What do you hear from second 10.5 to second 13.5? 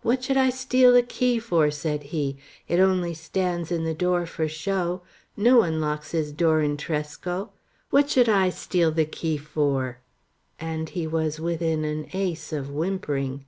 and he was within an ace of whimpering.